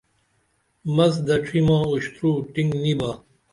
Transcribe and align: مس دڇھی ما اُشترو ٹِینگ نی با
مس 0.95 1.13
دڇھی 1.27 1.59
ما 1.67 1.77
اُشترو 1.93 2.31
ٹِینگ 2.53 2.71
نی 2.81 2.93
با 2.99 3.11